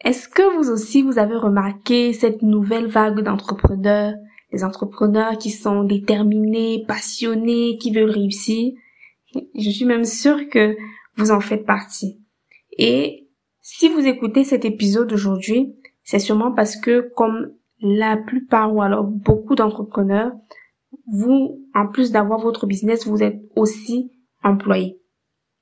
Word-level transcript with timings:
Est-ce 0.00 0.28
que 0.28 0.56
vous 0.56 0.70
aussi 0.70 1.02
vous 1.02 1.18
avez 1.18 1.36
remarqué 1.36 2.12
cette 2.12 2.42
nouvelle 2.42 2.86
vague 2.86 3.20
d'entrepreneurs, 3.20 4.14
des 4.52 4.64
entrepreneurs 4.64 5.38
qui 5.38 5.50
sont 5.50 5.84
déterminés, 5.84 6.84
passionnés, 6.86 7.78
qui 7.78 7.92
veulent 7.92 8.10
réussir? 8.10 8.72
Je 9.54 9.70
suis 9.70 9.84
même 9.84 10.04
sûre 10.04 10.48
que 10.48 10.76
vous 11.16 11.30
en 11.30 11.40
faites 11.40 11.64
partie. 11.64 12.20
Et 12.76 13.28
si 13.60 13.88
vous 13.88 14.06
écoutez 14.06 14.44
cet 14.44 14.64
épisode 14.64 15.12
aujourd'hui, 15.12 15.74
c'est 16.02 16.18
sûrement 16.18 16.52
parce 16.52 16.76
que 16.76 17.10
comme 17.16 17.52
la 17.80 18.16
plupart 18.16 18.74
ou 18.74 18.82
alors 18.82 19.04
beaucoup 19.04 19.54
d'entrepreneurs, 19.54 20.32
vous, 21.06 21.66
en 21.74 21.88
plus 21.88 22.12
d'avoir 22.12 22.38
votre 22.38 22.66
business, 22.66 23.06
vous 23.06 23.22
êtes 23.22 23.40
aussi 23.56 24.12
employé. 24.42 25.00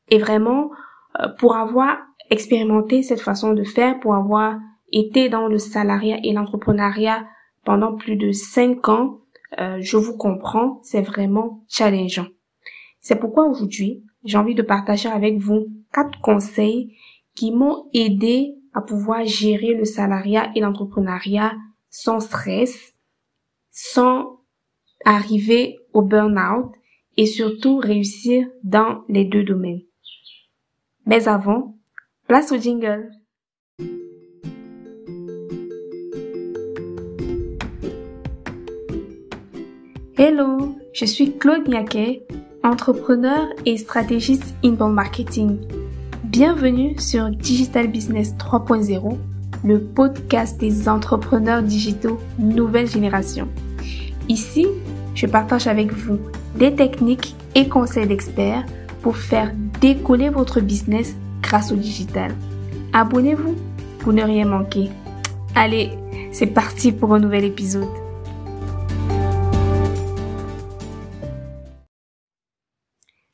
Et 0.08 0.18
vraiment, 0.18 0.70
euh, 1.20 1.28
pour 1.38 1.56
avoir 1.56 1.98
expérimenté 2.32 3.02
cette 3.02 3.20
façon 3.20 3.52
de 3.52 3.62
faire, 3.62 4.00
pour 4.00 4.14
avoir 4.14 4.58
été 4.90 5.28
dans 5.28 5.46
le 5.46 5.58
salariat 5.58 6.18
et 6.24 6.32
l'entrepreneuriat 6.32 7.26
pendant 7.64 7.94
plus 7.94 8.16
de 8.16 8.32
cinq 8.32 8.88
ans, 8.88 9.20
euh, 9.60 9.76
je 9.80 9.98
vous 9.98 10.16
comprends, 10.16 10.80
c'est 10.82 11.02
vraiment 11.02 11.62
challengeant. 11.68 12.26
C'est 13.00 13.20
pourquoi 13.20 13.46
aujourd'hui, 13.46 14.02
j'ai 14.24 14.38
envie 14.38 14.54
de 14.54 14.62
partager 14.62 15.08
avec 15.08 15.38
vous 15.38 15.66
quatre 15.92 16.20
conseils 16.20 16.96
qui 17.34 17.52
m'ont 17.52 17.88
aidé 17.92 18.54
à 18.72 18.80
pouvoir 18.80 19.24
gérer 19.26 19.74
le 19.74 19.84
salariat 19.84 20.50
et 20.54 20.60
l'entrepreneuriat 20.60 21.52
sans 21.90 22.20
stress, 22.20 22.94
sans 23.70 24.40
arriver 25.04 25.76
au 25.92 26.00
burn-out 26.00 26.72
et 27.18 27.26
surtout 27.26 27.76
réussir 27.76 28.46
dans 28.64 29.02
les 29.08 29.26
deux 29.26 29.44
domaines. 29.44 29.82
Mais 31.04 31.28
avant, 31.28 31.76
place 32.32 32.50
au 32.50 32.56
jingle. 32.56 33.10
Hello, 40.16 40.78
je 40.94 41.04
suis 41.04 41.36
Claude 41.36 41.68
Niaquet, 41.68 42.26
entrepreneur 42.64 43.48
et 43.66 43.76
stratégiste 43.76 44.54
inbound 44.64 44.94
marketing. 44.94 45.58
Bienvenue 46.24 46.98
sur 46.98 47.28
Digital 47.28 47.88
Business 47.88 48.32
3.0, 48.38 49.18
le 49.62 49.80
podcast 49.82 50.58
des 50.58 50.88
entrepreneurs 50.88 51.62
digitaux 51.62 52.18
nouvelle 52.38 52.88
génération. 52.88 53.46
Ici, 54.30 54.66
je 55.14 55.26
partage 55.26 55.66
avec 55.66 55.92
vous 55.92 56.18
des 56.56 56.74
techniques 56.74 57.36
et 57.54 57.68
conseils 57.68 58.06
d'experts 58.06 58.64
pour 59.02 59.18
faire 59.18 59.52
décoller 59.82 60.30
votre 60.30 60.62
business 60.62 61.14
grâce 61.42 61.72
au 61.72 61.76
digital. 61.76 62.34
Abonnez-vous 62.92 63.56
pour 63.98 64.12
ne 64.12 64.22
rien 64.22 64.46
manquer. 64.46 64.88
Allez, 65.54 65.90
c'est 66.30 66.46
parti 66.46 66.92
pour 66.92 67.12
un 67.12 67.18
nouvel 67.18 67.44
épisode. 67.44 67.88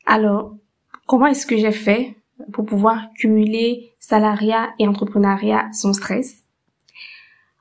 Alors, 0.05 0.56
comment 1.06 1.27
est-ce 1.27 1.47
que 1.47 1.56
j'ai 1.56 1.70
fait 1.70 2.17
pour 2.53 2.65
pouvoir 2.65 3.11
cumuler 3.15 3.92
salariat 4.00 4.70
et 4.78 4.89
entrepreneuriat 4.89 5.69
sans 5.72 5.93
stress? 5.93 6.43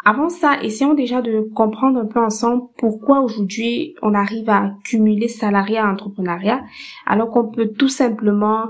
Avant 0.06 0.30
ça, 0.30 0.58
essayons 0.64 0.94
déjà 0.94 1.22
de 1.22 1.50
comprendre 1.54 2.00
un 2.00 2.06
peu 2.06 2.24
ensemble 2.24 2.64
pourquoi 2.78 3.20
aujourd'hui 3.20 3.96
on 4.02 4.14
arrive 4.14 4.50
à 4.50 4.72
cumuler 4.86 5.28
salariat 5.28 5.82
et 5.82 5.92
entrepreneuriat 5.92 6.64
alors 7.06 7.30
qu'on 7.30 7.50
peut 7.50 7.74
tout 7.78 7.90
simplement 7.90 8.70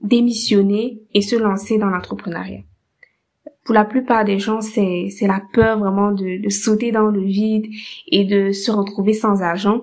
démissionner 0.00 1.00
et 1.14 1.22
se 1.22 1.36
lancer 1.36 1.78
dans 1.78 1.88
l'entrepreneuriat. 1.88 2.60
Pour 3.64 3.74
la 3.74 3.84
plupart 3.84 4.24
des 4.24 4.38
gens, 4.38 4.60
c'est, 4.60 5.10
la 5.22 5.42
peur 5.52 5.78
vraiment 5.78 6.12
de, 6.12 6.42
de 6.42 6.48
sauter 6.48 6.90
dans 6.90 7.08
le 7.08 7.20
vide 7.20 7.66
et 8.06 8.24
de 8.24 8.52
se 8.52 8.70
retrouver 8.70 9.12
sans 9.12 9.42
argent. 9.42 9.82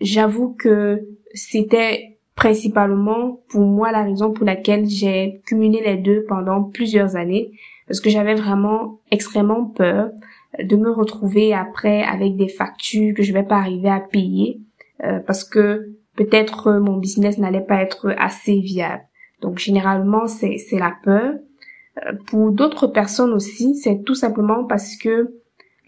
J'avoue 0.00 0.54
que 0.54 1.02
c'était 1.32 2.18
principalement 2.36 3.40
pour 3.48 3.62
moi 3.62 3.92
la 3.92 4.02
raison 4.02 4.32
pour 4.32 4.44
laquelle 4.44 4.86
j'ai 4.86 5.40
cumulé 5.46 5.80
les 5.84 5.96
deux 5.96 6.24
pendant 6.24 6.62
plusieurs 6.62 7.16
années 7.16 7.52
parce 7.86 8.00
que 8.00 8.10
j'avais 8.10 8.34
vraiment 8.34 9.00
extrêmement 9.10 9.64
peur 9.64 10.10
de 10.62 10.76
me 10.76 10.90
retrouver 10.90 11.52
après 11.52 12.02
avec 12.02 12.36
des 12.36 12.48
factures 12.48 13.14
que 13.14 13.22
je 13.22 13.32
vais 13.32 13.42
pas 13.42 13.56
arriver 13.56 13.88
à 13.88 14.00
payer 14.00 14.60
euh, 15.04 15.20
parce 15.20 15.44
que 15.44 15.90
peut-être 16.16 16.72
mon 16.74 16.96
business 16.96 17.38
n'allait 17.38 17.60
pas 17.60 17.82
être 17.82 18.14
assez 18.18 18.60
viable. 18.60 19.02
Donc 19.40 19.58
généralement 19.58 20.26
c'est 20.26 20.58
la 20.72 20.94
peur. 21.02 21.34
Euh, 22.04 22.12
pour 22.26 22.52
d'autres 22.52 22.86
personnes 22.86 23.32
aussi, 23.32 23.76
c'est 23.76 24.02
tout 24.04 24.14
simplement 24.14 24.64
parce 24.64 24.96
que 24.96 25.34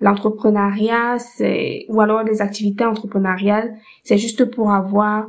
l'entrepreneuriat, 0.00 1.18
c'est 1.18 1.86
ou 1.88 2.00
alors 2.00 2.22
les 2.22 2.42
activités 2.42 2.84
entrepreneuriales, 2.84 3.76
c'est 4.04 4.18
juste 4.18 4.44
pour 4.44 4.70
avoir 4.70 5.28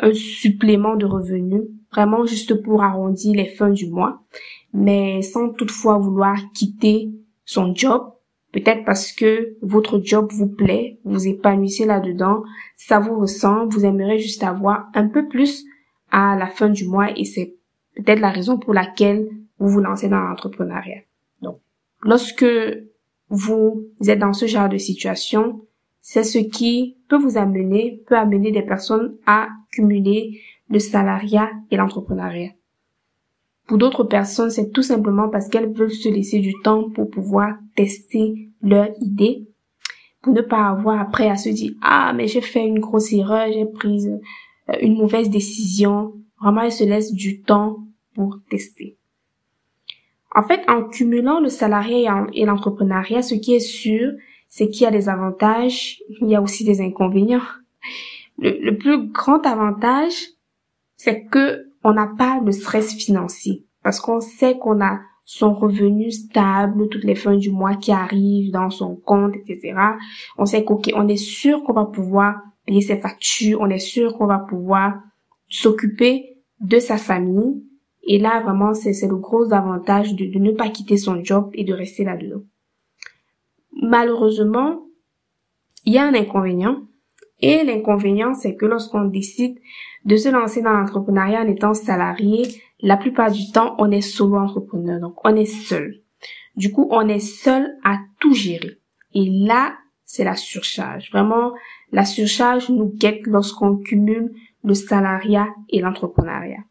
un 0.00 0.12
supplément 0.12 0.96
de 0.96 1.06
revenus, 1.06 1.62
vraiment 1.92 2.26
juste 2.26 2.60
pour 2.62 2.82
arrondir 2.82 3.34
les 3.34 3.46
fins 3.46 3.70
du 3.70 3.88
mois, 3.88 4.20
mais 4.72 5.22
sans 5.22 5.50
toutefois 5.50 5.98
vouloir 5.98 6.36
quitter 6.52 7.10
son 7.44 7.74
job 7.74 8.12
Peut-être 8.56 8.86
parce 8.86 9.12
que 9.12 9.54
votre 9.60 10.00
job 10.02 10.32
vous 10.32 10.46
plaît, 10.48 10.98
vous 11.04 11.28
épanouissez 11.28 11.84
là-dedans, 11.84 12.42
ça 12.74 12.98
vous 12.98 13.20
ressemble, 13.20 13.70
vous 13.70 13.84
aimeriez 13.84 14.18
juste 14.18 14.42
avoir 14.42 14.88
un 14.94 15.08
peu 15.08 15.28
plus 15.28 15.65
à 16.16 16.34
la 16.34 16.46
fin 16.46 16.70
du 16.70 16.88
mois 16.88 17.10
et 17.14 17.26
c'est 17.26 17.54
peut-être 17.94 18.20
la 18.20 18.30
raison 18.30 18.56
pour 18.56 18.72
laquelle 18.72 19.28
vous 19.58 19.68
vous 19.68 19.80
lancez 19.80 20.08
dans 20.08 20.20
l'entrepreneuriat. 20.20 21.02
Donc, 21.42 21.60
lorsque 22.00 22.46
vous 23.28 23.86
êtes 24.00 24.18
dans 24.18 24.32
ce 24.32 24.46
genre 24.46 24.70
de 24.70 24.78
situation, 24.78 25.60
c'est 26.00 26.24
ce 26.24 26.38
qui 26.38 26.96
peut 27.10 27.18
vous 27.18 27.36
amener, 27.36 28.02
peut 28.08 28.16
amener 28.16 28.50
des 28.50 28.62
personnes 28.62 29.14
à 29.26 29.48
cumuler 29.72 30.40
le 30.70 30.78
salariat 30.78 31.50
et 31.70 31.76
l'entrepreneuriat. 31.76 32.52
Pour 33.66 33.76
d'autres 33.76 34.04
personnes, 34.04 34.50
c'est 34.50 34.70
tout 34.70 34.82
simplement 34.82 35.28
parce 35.28 35.50
qu'elles 35.50 35.70
veulent 35.70 35.90
se 35.90 36.08
laisser 36.08 36.38
du 36.38 36.54
temps 36.62 36.88
pour 36.88 37.10
pouvoir 37.10 37.56
tester 37.74 38.48
leur 38.62 38.88
idée, 39.02 39.48
pour 40.22 40.32
ne 40.32 40.40
pas 40.40 40.68
avoir 40.68 40.98
après 40.98 41.28
à 41.28 41.36
se 41.36 41.50
dire 41.50 41.72
ah 41.82 42.14
mais 42.16 42.26
j'ai 42.26 42.40
fait 42.40 42.64
une 42.64 42.78
grosse 42.78 43.12
erreur, 43.12 43.48
j'ai 43.52 43.66
pris 43.66 44.08
une 44.80 44.96
mauvaise 44.96 45.30
décision. 45.30 46.14
Vraiment, 46.40 46.62
elles 46.62 46.72
se 46.72 46.84
laissent 46.84 47.12
du 47.12 47.42
temps 47.42 47.78
pour 48.14 48.38
tester. 48.50 48.96
En 50.34 50.42
fait, 50.42 50.62
en 50.68 50.84
cumulant 50.84 51.40
le 51.40 51.48
salariat 51.48 52.26
et 52.34 52.44
l'entrepreneuriat, 52.44 53.22
ce 53.22 53.34
qui 53.34 53.54
est 53.54 53.60
sûr, 53.60 54.12
c'est 54.48 54.68
qu'il 54.68 54.82
y 54.82 54.86
a 54.86 54.90
des 54.90 55.08
avantages, 55.08 56.02
il 56.20 56.28
y 56.28 56.34
a 56.34 56.42
aussi 56.42 56.64
des 56.64 56.80
inconvénients. 56.80 57.40
Le, 58.38 58.72
plus 58.72 59.08
grand 59.08 59.44
avantage, 59.46 60.14
c'est 60.96 61.24
que 61.24 61.70
on 61.84 61.94
n'a 61.94 62.10
pas 62.18 62.40
le 62.44 62.52
stress 62.52 62.94
financier 62.94 63.64
parce 63.82 64.00
qu'on 64.00 64.20
sait 64.20 64.58
qu'on 64.58 64.84
a 64.84 65.00
son 65.24 65.54
revenu 65.54 66.10
stable 66.10 66.88
toutes 66.88 67.04
les 67.04 67.14
fins 67.14 67.36
du 67.36 67.50
mois 67.50 67.76
qui 67.76 67.92
arrivent 67.92 68.52
dans 68.52 68.70
son 68.70 68.94
compte, 68.94 69.34
etc. 69.36 69.74
On 70.36 70.44
sait 70.44 70.64
qu'on 70.64 70.80
on 70.94 71.08
est 71.08 71.16
sûr 71.16 71.64
qu'on 71.64 71.72
va 71.72 71.86
pouvoir 71.86 72.42
payer 72.66 72.80
ses 72.82 72.98
factures, 72.98 73.60
on 73.60 73.70
est 73.70 73.78
sûr 73.78 74.16
qu'on 74.16 74.26
va 74.26 74.38
pouvoir 74.38 75.00
s'occuper 75.48 76.36
de 76.60 76.78
sa 76.78 76.98
famille. 76.98 77.62
Et 78.02 78.18
là, 78.18 78.40
vraiment, 78.40 78.74
c'est 78.74 78.92
le 79.06 79.16
gros 79.16 79.52
avantage 79.52 80.14
de, 80.14 80.26
de 80.26 80.38
ne 80.38 80.52
pas 80.52 80.68
quitter 80.68 80.96
son 80.96 81.22
job 81.24 81.50
et 81.54 81.64
de 81.64 81.72
rester 81.72 82.04
là-dedans. 82.04 82.42
Malheureusement, 83.82 84.86
il 85.84 85.94
y 85.94 85.98
a 85.98 86.04
un 86.04 86.14
inconvénient. 86.14 86.82
Et 87.40 87.64
l'inconvénient, 87.64 88.34
c'est 88.34 88.56
que 88.56 88.66
lorsqu'on 88.66 89.04
décide 89.04 89.58
de 90.04 90.16
se 90.16 90.28
lancer 90.28 90.62
dans 90.62 90.72
l'entrepreneuriat 90.72 91.42
en 91.42 91.48
étant 91.48 91.74
salarié, 91.74 92.42
la 92.80 92.96
plupart 92.96 93.30
du 93.30 93.50
temps, 93.52 93.74
on 93.78 93.90
est 93.90 94.00
solo 94.00 94.36
entrepreneur, 94.36 95.00
donc 95.00 95.16
on 95.24 95.34
est 95.36 95.44
seul. 95.44 96.00
Du 96.56 96.72
coup, 96.72 96.88
on 96.90 97.06
est 97.08 97.20
seul 97.20 97.76
à 97.84 97.98
tout 98.20 98.32
gérer. 98.32 98.78
Et 99.14 99.28
là, 99.30 99.74
c'est 100.04 100.24
la 100.24 100.36
surcharge. 100.36 101.10
Vraiment, 101.10 101.52
la 101.92 102.04
surcharge 102.04 102.68
nous 102.70 102.92
guette 102.94 103.26
lorsqu'on 103.26 103.76
cumule 103.76 104.32
le 104.64 104.74
salariat 104.74 105.48
et 105.68 105.80
l'entrepreneuriat. 105.80 106.64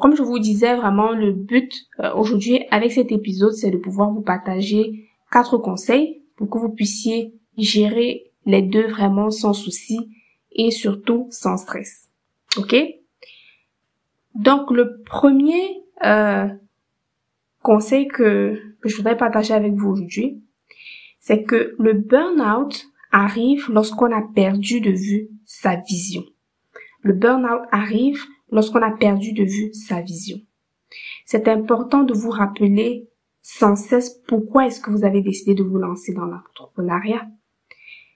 Comme 0.00 0.16
je 0.16 0.22
vous 0.22 0.38
disais, 0.38 0.76
vraiment, 0.76 1.12
le 1.12 1.32
but 1.32 1.72
euh, 2.00 2.14
aujourd'hui 2.14 2.64
avec 2.70 2.92
cet 2.92 3.12
épisode, 3.12 3.52
c'est 3.52 3.70
de 3.70 3.76
pouvoir 3.76 4.10
vous 4.10 4.22
partager 4.22 5.08
quatre 5.30 5.58
conseils 5.58 6.22
pour 6.36 6.48
que 6.48 6.58
vous 6.58 6.70
puissiez 6.70 7.34
gérer 7.58 8.32
les 8.46 8.62
deux 8.62 8.86
vraiment 8.86 9.30
sans 9.30 9.52
souci 9.52 10.10
et 10.52 10.70
surtout 10.70 11.28
sans 11.30 11.56
stress. 11.56 12.08
Ok? 12.56 12.74
Donc 14.34 14.70
le 14.70 15.02
premier 15.02 15.82
euh, 16.04 16.48
conseil 17.62 18.08
que, 18.08 18.58
que 18.80 18.88
je 18.88 18.96
voudrais 18.96 19.16
partager 19.16 19.54
avec 19.54 19.74
vous 19.74 19.90
aujourd'hui, 19.90 20.42
c'est 21.20 21.42
que 21.44 21.74
le 21.78 21.92
burn-out 21.92 22.86
arrive 23.14 23.70
lorsqu'on 23.70 24.12
a 24.12 24.22
perdu 24.22 24.80
de 24.80 24.90
vue 24.90 25.28
sa 25.46 25.76
vision. 25.76 26.24
Le 27.00 27.12
burn-out 27.12 27.62
arrive 27.70 28.20
lorsqu'on 28.50 28.82
a 28.82 28.90
perdu 28.90 29.32
de 29.32 29.44
vue 29.44 29.72
sa 29.72 30.00
vision. 30.00 30.38
C'est 31.24 31.46
important 31.46 32.02
de 32.02 32.12
vous 32.12 32.30
rappeler 32.30 33.08
sans 33.40 33.76
cesse 33.76 34.20
pourquoi 34.26 34.66
est-ce 34.66 34.80
que 34.80 34.90
vous 34.90 35.04
avez 35.04 35.20
décidé 35.20 35.54
de 35.54 35.62
vous 35.62 35.78
lancer 35.78 36.12
dans 36.12 36.24
l'entrepreneuriat. 36.24 37.24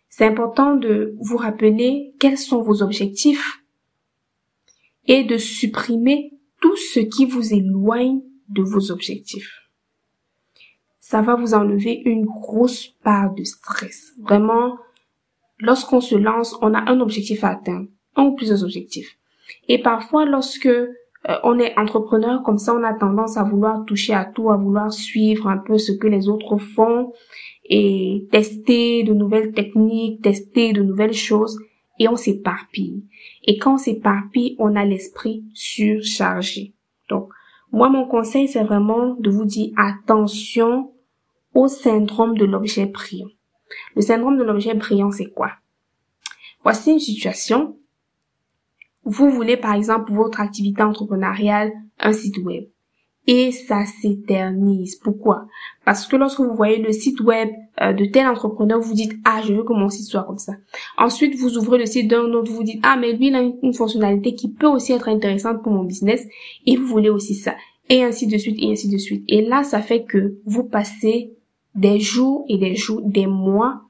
C'est 0.08 0.26
important 0.26 0.74
de 0.74 1.14
vous 1.20 1.36
rappeler 1.36 2.12
quels 2.18 2.38
sont 2.38 2.60
vos 2.60 2.82
objectifs 2.82 3.62
et 5.06 5.22
de 5.22 5.38
supprimer 5.38 6.32
tout 6.60 6.76
ce 6.76 6.98
qui 6.98 7.24
vous 7.24 7.54
éloigne 7.54 8.20
de 8.48 8.62
vos 8.62 8.90
objectifs. 8.90 9.70
Ça 10.98 11.22
va 11.22 11.36
vous 11.36 11.54
enlever 11.54 12.02
une 12.04 12.24
grosse 12.24 12.88
part 13.04 13.32
de 13.34 13.44
stress. 13.44 14.12
Vraiment, 14.18 14.76
lorsqu'on 15.58 16.00
se 16.00 16.14
lance, 16.14 16.56
on 16.62 16.74
a 16.74 16.90
un 16.90 17.00
objectif 17.00 17.44
à 17.44 17.50
atteindre, 17.50 17.88
un 18.16 18.24
ou 18.24 18.34
plusieurs 18.34 18.64
objectifs. 18.64 19.18
Et 19.68 19.78
parfois, 19.78 20.24
lorsque 20.24 20.66
euh, 20.66 20.88
on 21.42 21.58
est 21.58 21.76
entrepreneur, 21.78 22.42
comme 22.42 22.58
ça, 22.58 22.74
on 22.74 22.84
a 22.84 22.94
tendance 22.94 23.36
à 23.36 23.44
vouloir 23.44 23.84
toucher 23.84 24.14
à 24.14 24.24
tout, 24.24 24.50
à 24.50 24.56
vouloir 24.56 24.92
suivre 24.92 25.48
un 25.48 25.58
peu 25.58 25.78
ce 25.78 25.92
que 25.92 26.06
les 26.06 26.28
autres 26.28 26.58
font 26.58 27.12
et 27.64 28.26
tester 28.30 29.02
de 29.02 29.12
nouvelles 29.12 29.52
techniques, 29.52 30.22
tester 30.22 30.72
de 30.72 30.82
nouvelles 30.82 31.12
choses 31.12 31.58
et 31.98 32.08
on 32.08 32.16
s'éparpille. 32.16 33.04
Et 33.44 33.58
quand 33.58 33.74
on 33.74 33.78
s'éparpille, 33.78 34.56
on 34.58 34.76
a 34.76 34.84
l'esprit 34.84 35.44
surchargé. 35.52 36.74
Donc, 37.10 37.28
moi, 37.72 37.88
mon 37.88 38.06
conseil, 38.06 38.48
c'est 38.48 38.62
vraiment 38.62 39.14
de 39.18 39.30
vous 39.30 39.44
dire 39.44 39.72
attention 39.76 40.92
au 41.54 41.68
syndrome 41.68 42.38
de 42.38 42.44
l'objet 42.44 42.86
brillant. 42.86 43.28
Le 43.96 44.02
syndrome 44.02 44.38
de 44.38 44.44
l'objet 44.44 44.74
brillant, 44.74 45.10
c'est 45.10 45.30
quoi? 45.30 45.52
Voici 46.62 46.92
une 46.92 46.98
situation. 46.98 47.76
Vous 49.04 49.30
voulez, 49.30 49.56
par 49.56 49.74
exemple, 49.74 50.12
votre 50.12 50.40
activité 50.40 50.82
entrepreneuriale, 50.82 51.72
un 51.98 52.12
site 52.12 52.38
web 52.38 52.64
et 53.28 53.52
ça 53.52 53.84
s'éternise. 54.00 54.96
Pourquoi? 54.96 55.46
Parce 55.84 56.06
que 56.06 56.16
lorsque 56.16 56.40
vous 56.40 56.54
voyez 56.54 56.78
le 56.78 56.92
site 56.92 57.20
web 57.20 57.50
euh, 57.82 57.92
de 57.92 58.06
tel 58.06 58.26
entrepreneur, 58.26 58.80
vous 58.80 58.94
dites 58.94 59.12
ah 59.24 59.42
je 59.46 59.52
veux 59.52 59.64
que 59.64 59.74
mon 59.74 59.90
site 59.90 60.06
soit 60.06 60.24
comme 60.24 60.38
ça. 60.38 60.54
Ensuite 60.96 61.36
vous 61.36 61.58
ouvrez 61.58 61.76
le 61.78 61.84
site 61.84 62.08
d'un 62.08 62.24
autre, 62.32 62.50
vous 62.50 62.64
dites 62.64 62.80
ah 62.82 62.96
mais 62.98 63.12
lui 63.12 63.28
il 63.28 63.34
a 63.34 63.42
une, 63.42 63.74
fonctionnalité 63.74 64.34
qui 64.34 64.50
peut 64.50 64.66
aussi 64.66 64.92
être 64.94 65.08
intéressante 65.08 65.62
pour 65.62 65.72
mon 65.72 65.84
business 65.84 66.26
et 66.64 66.76
vous 66.76 66.86
voulez 66.86 67.10
aussi 67.10 67.34
ça 67.34 67.54
et 67.90 68.02
ainsi 68.02 68.26
de 68.26 68.38
suite 68.38 68.56
et 68.60 68.72
ainsi 68.72 68.88
de 68.88 68.96
suite. 68.96 69.24
Et 69.28 69.42
là 69.42 69.62
ça 69.62 69.82
fait 69.82 70.04
que 70.04 70.38
vous 70.46 70.64
passez 70.64 71.34
des 71.78 72.00
jours 72.00 72.44
et 72.48 72.58
des 72.58 72.74
jours, 72.74 73.00
des 73.02 73.26
mois 73.26 73.82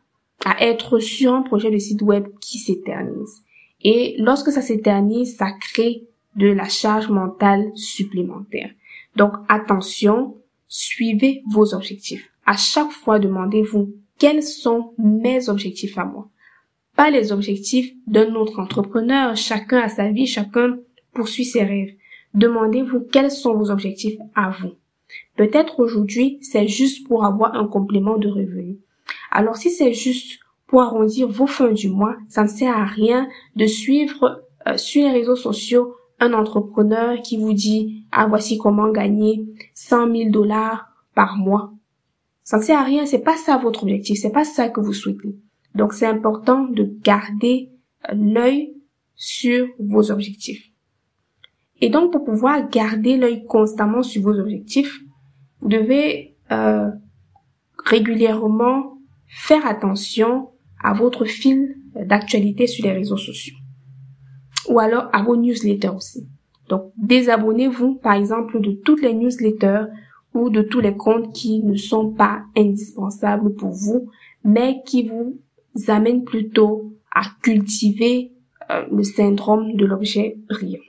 à 0.45 0.63
être 0.65 0.99
sur 0.99 1.35
un 1.35 1.43
projet 1.43 1.71
de 1.71 1.79
site 1.79 2.03
web 2.03 2.27
qui 2.41 2.59
s'éternise. 2.59 3.43
Et 3.83 4.17
lorsque 4.19 4.51
ça 4.51 4.63
s'éternise, 4.63 5.37
ça 5.37 5.51
crée 5.53 6.05
de 6.37 6.49
la 6.49 6.69
charge 6.69 7.09
mentale 7.09 7.71
supplémentaire. 7.75 8.71
Donc 9.17 9.33
attention, 9.49 10.37
suivez 10.69 11.43
vos 11.51 11.75
objectifs. 11.75 12.31
À 12.47 12.57
chaque 12.57 12.93
fois, 12.93 13.19
demandez-vous 13.19 13.95
quels 14.19 14.43
sont 14.43 14.93
mes 14.99 15.49
objectifs 15.49 15.99
à 15.99 16.05
moi? 16.05 16.29
Pas 16.97 17.11
les 17.11 17.33
objectifs 17.33 17.93
d'un 18.07 18.35
autre 18.35 18.59
entrepreneur. 18.59 19.37
Chacun 19.37 19.81
a 19.81 19.89
sa 19.89 20.11
vie, 20.11 20.27
chacun 20.27 20.79
poursuit 21.13 21.45
ses 21.45 21.63
rêves. 21.63 21.95
Demandez-vous 22.35 23.01
quels 23.13 23.31
sont 23.31 23.55
vos 23.57 23.71
objectifs 23.71 24.19
à 24.35 24.51
vous? 24.51 24.73
Peut-être 25.37 25.81
aujourd'hui, 25.81 26.39
c'est 26.43 26.69
juste 26.69 27.07
pour 27.07 27.25
avoir 27.25 27.55
un 27.55 27.67
complément 27.67 28.19
de 28.19 28.29
revenus. 28.29 28.79
Alors 29.31 29.57
si 29.57 29.71
c'est 29.71 29.93
juste 29.93 30.41
pour 30.67 30.83
arrondir 30.83 31.29
vos 31.29 31.47
fins 31.47 31.73
du 31.73 31.89
mois, 31.89 32.17
ça 32.29 32.43
ne 32.43 32.49
sert 32.49 32.77
à 32.77 32.85
rien 32.85 33.29
de 33.57 33.67
suivre 33.67 34.45
euh, 34.67 34.77
sur 34.77 35.03
les 35.03 35.13
réseaux 35.13 35.37
sociaux 35.37 35.95
un 36.21 36.33
entrepreneur 36.33 37.21
qui 37.23 37.37
vous 37.37 37.53
dit, 37.53 38.05
ah, 38.11 38.27
voici 38.27 38.59
comment 38.59 38.91
gagner 38.91 39.47
100 39.75 40.13
000 40.15 40.31
dollars 40.31 40.89
par 41.15 41.37
mois. 41.37 41.73
Ça 42.43 42.59
ne 42.59 42.63
sert 42.63 42.79
à 42.79 42.85
rien, 42.85 43.07
c'est 43.07 43.23
pas 43.23 43.37
ça 43.37 43.59
votre 43.59 43.83
objectif, 43.85 44.19
c'est 44.21 44.33
pas 44.33 44.45
ça 44.45 44.69
que 44.69 44.81
vous 44.81 44.93
souhaitez. 44.93 45.37
Donc 45.75 45.93
c'est 45.93 46.07
important 46.07 46.65
de 46.65 46.91
garder 47.03 47.71
l'œil 48.13 48.75
sur 49.15 49.69
vos 49.79 50.11
objectifs. 50.11 50.71
Et 51.81 51.91
donc 51.91 52.13
pour 52.13 52.25
pouvoir 52.25 52.69
garder 52.69 53.17
l'œil 53.17 53.45
constamment 53.45 54.03
sur 54.03 54.23
vos 54.23 54.39
objectifs, 54.39 55.01
vous 55.61 55.69
devez 55.69 56.37
euh, 56.51 56.91
régulièrement 57.85 58.99
faire 59.27 59.67
attention 59.67 60.51
à 60.83 60.93
votre 60.95 61.25
fil 61.25 61.77
d'actualité 61.95 62.67
sur 62.67 62.85
les 62.85 62.93
réseaux 62.93 63.17
sociaux 63.17 63.57
ou 64.69 64.79
alors 64.79 65.09
à 65.13 65.23
vos 65.23 65.37
newsletters 65.37 65.89
aussi. 65.89 66.29
Donc, 66.69 66.93
désabonnez-vous, 66.99 67.95
par 67.97 68.13
exemple, 68.15 68.61
de 68.61 68.73
toutes 68.73 69.03
les 69.03 69.15
newsletters 69.15 69.85
ou 70.35 70.51
de 70.51 70.63
tous 70.63 70.81
les 70.81 70.97
comptes 70.97 71.33
qui 71.35 71.63
ne 71.63 71.77
sont 71.77 72.13
pas 72.13 72.43
indispensables 72.57 73.55
pour 73.55 73.71
vous, 73.71 74.11
mais 74.45 74.83
qui 74.85 75.09
vous 75.09 75.41
amènent 75.89 76.25
plutôt 76.25 76.93
à 77.15 77.23
cultiver 77.43 78.33
euh, 78.71 78.85
le 78.93 79.03
syndrome 79.03 79.75
de 79.77 79.87
l'objet 79.87 80.39
brillant. 80.49 80.81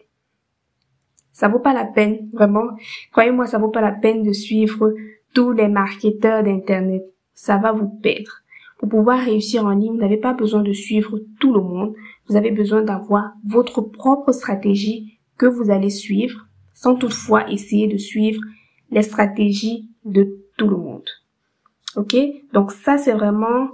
Ça 1.40 1.48
vaut 1.48 1.60
pas 1.60 1.74
la 1.74 1.86
peine, 1.86 2.30
vraiment. 2.34 2.68
Croyez-moi, 3.12 3.48
ça 3.48 3.60
vaut 3.60 3.70
pas 3.70 3.82
la 3.82 3.94
peine 3.94 4.24
de 4.24 4.34
suivre 4.34 4.94
tous 5.34 5.54
les 5.54 5.70
marketeurs 5.70 6.44
d'internet. 6.44 7.04
Ça 7.34 7.58
va 7.58 7.72
vous 7.72 7.88
perdre. 7.88 8.42
Pour 8.78 8.90
pouvoir 8.90 9.20
réussir 9.20 9.66
en 9.66 9.72
ligne, 9.72 9.94
vous 9.94 10.02
n'avez 10.02 10.18
pas 10.18 10.34
besoin 10.34 10.64
de 10.64 10.74
suivre 10.74 11.20
tout 11.40 11.54
le 11.54 11.62
monde 11.62 11.96
vous 12.30 12.36
avez 12.36 12.52
besoin 12.52 12.84
d'avoir 12.84 13.34
votre 13.44 13.82
propre 13.82 14.32
stratégie 14.32 15.20
que 15.38 15.48
vous 15.48 15.72
allez 15.72 15.90
suivre 15.90 16.46
sans 16.76 16.96
toutefois 16.96 17.50
essayer 17.52 17.88
de 17.88 17.98
suivre 17.98 18.42
les 18.92 19.02
stratégies 19.02 19.90
de 20.06 20.40
tout 20.58 20.68
le 20.68 20.78
monde. 20.78 21.10
Ok? 21.96 22.16
Donc 22.54 22.72
ça, 22.72 22.98
c'est 22.98 23.14
vraiment 23.14 23.72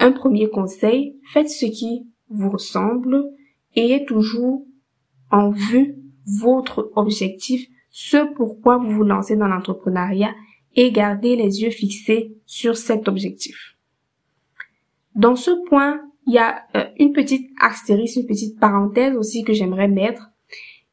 un 0.00 0.12
premier 0.12 0.50
conseil. 0.50 1.16
Faites 1.32 1.48
ce 1.48 1.66
qui 1.66 2.06
vous 2.28 2.50
ressemble. 2.50 3.24
Ayez 3.76 4.04
toujours 4.04 4.66
en 5.30 5.50
vue 5.50 5.94
votre 6.26 6.90
objectif, 6.96 7.68
ce 7.90 8.32
pourquoi 8.34 8.78
vous 8.78 8.90
vous 8.90 9.04
lancez 9.04 9.36
dans 9.36 9.46
l'entrepreneuriat 9.46 10.34
et 10.76 10.90
gardez 10.90 11.36
les 11.36 11.62
yeux 11.62 11.70
fixés 11.70 12.36
sur 12.46 12.76
cet 12.76 13.08
objectif. 13.08 13.76
Dans 15.14 15.36
ce 15.36 15.52
point, 15.68 16.00
il 16.26 16.34
y 16.34 16.38
a 16.38 16.64
euh, 16.76 16.84
une 16.98 17.12
petite 17.12 17.50
astérisque, 17.60 18.16
une 18.16 18.26
petite 18.26 18.58
parenthèse 18.58 19.16
aussi 19.16 19.44
que 19.44 19.52
j'aimerais 19.52 19.88
mettre. 19.88 20.30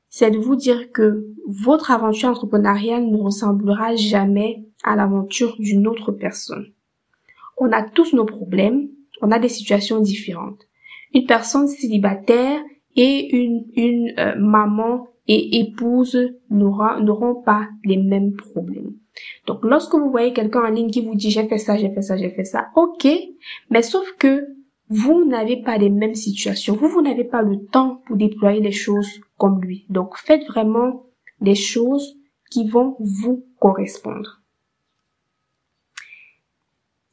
C'est 0.09 0.31
de 0.31 0.37
vous 0.37 0.55
dire 0.55 0.91
que 0.91 1.25
votre 1.47 1.89
aventure 1.89 2.29
entrepreneuriale 2.29 3.07
ne 3.07 3.17
ressemblera 3.17 3.95
jamais 3.95 4.65
à 4.83 4.95
l'aventure 4.95 5.55
d'une 5.57 5.87
autre 5.87 6.11
personne. 6.11 6.71
On 7.57 7.71
a 7.71 7.81
tous 7.81 8.13
nos 8.13 8.25
problèmes, 8.25 8.89
on 9.21 9.31
a 9.31 9.39
des 9.39 9.49
situations 9.49 10.01
différentes. 10.01 10.67
Une 11.13 11.25
personne 11.25 11.67
célibataire 11.67 12.61
et 12.95 13.35
une, 13.35 13.65
une 13.75 14.13
euh, 14.19 14.35
maman 14.37 15.07
et 15.33 15.61
épouse 15.61 16.19
n'auront 16.49 17.41
pas 17.41 17.69
les 17.85 17.95
mêmes 17.95 18.35
problèmes. 18.35 18.95
Donc, 19.47 19.63
lorsque 19.63 19.95
vous 19.95 20.11
voyez 20.11 20.33
quelqu'un 20.33 20.65
en 20.65 20.69
ligne 20.69 20.91
qui 20.91 21.05
vous 21.05 21.15
dit 21.15 21.31
j'ai 21.31 21.47
fait 21.47 21.57
ça, 21.57 21.77
j'ai 21.77 21.89
fait 21.89 22.01
ça, 22.01 22.17
j'ai 22.17 22.31
fait 22.31 22.43
ça, 22.43 22.67
ok, 22.75 23.07
mais 23.69 23.81
sauf 23.81 24.11
que 24.17 24.45
vous 24.89 25.23
n'avez 25.23 25.61
pas 25.61 25.77
les 25.77 25.89
mêmes 25.89 26.15
situations. 26.15 26.75
Vous, 26.75 26.89
vous 26.89 27.01
n'avez 27.01 27.23
pas 27.23 27.43
le 27.43 27.63
temps 27.63 28.01
pour 28.05 28.17
déployer 28.17 28.59
les 28.59 28.73
choses 28.73 29.21
comme 29.37 29.61
lui. 29.61 29.85
Donc, 29.87 30.17
faites 30.17 30.45
vraiment 30.47 31.05
des 31.39 31.55
choses 31.55 32.17
qui 32.49 32.67
vont 32.67 32.97
vous 32.99 33.45
correspondre. 33.57 34.41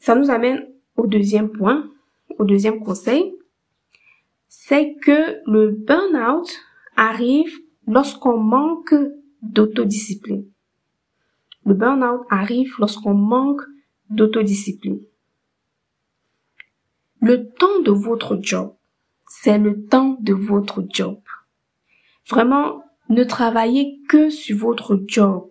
Ça 0.00 0.16
nous 0.16 0.28
amène 0.28 0.66
au 0.96 1.06
deuxième 1.06 1.50
point, 1.50 1.88
au 2.36 2.44
deuxième 2.44 2.80
conseil. 2.80 3.32
C'est 4.48 4.96
que 4.96 5.40
le 5.48 5.70
burn-out 5.70 6.50
arrive 6.96 7.52
lorsqu'on 7.88 8.38
manque 8.38 8.94
d'autodiscipline. 9.42 10.44
Le 11.64 11.74
burn-out 11.74 12.26
arrive 12.30 12.72
lorsqu'on 12.78 13.14
manque 13.14 13.62
d'autodiscipline. 14.10 15.00
Le 17.20 17.50
temps 17.50 17.80
de 17.84 17.90
votre 17.90 18.38
job, 18.40 18.74
c'est 19.26 19.58
le 19.58 19.84
temps 19.86 20.16
de 20.20 20.32
votre 20.32 20.84
job. 20.88 21.18
Vraiment, 22.28 22.82
ne 23.08 23.24
travaillez 23.24 24.00
que 24.08 24.30
sur 24.30 24.56
votre 24.58 25.02
job. 25.06 25.50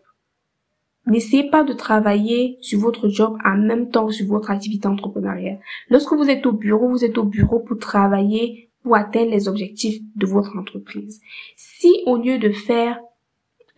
N'essayez 1.07 1.49
pas 1.49 1.63
de 1.63 1.73
travailler 1.73 2.57
sur 2.61 2.79
votre 2.79 3.09
job 3.09 3.37
en 3.43 3.57
même 3.57 3.89
temps 3.89 4.07
que 4.07 4.13
sur 4.13 4.27
votre 4.27 4.51
activité 4.51 4.87
entrepreneuriale. 4.87 5.59
Lorsque 5.89 6.13
vous 6.13 6.29
êtes 6.29 6.45
au 6.45 6.51
bureau, 6.51 6.89
vous 6.89 7.05
êtes 7.05 7.17
au 7.17 7.23
bureau 7.23 7.59
pour 7.59 7.79
travailler, 7.79 8.66
atteindre 8.95 9.31
les 9.31 9.47
objectifs 9.47 10.01
de 10.15 10.25
votre 10.25 10.57
entreprise? 10.57 11.21
Si 11.55 12.03
au 12.05 12.17
lieu 12.17 12.37
de 12.37 12.49
faire 12.49 12.99